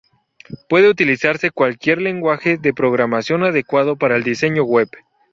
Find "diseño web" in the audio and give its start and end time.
4.23-4.89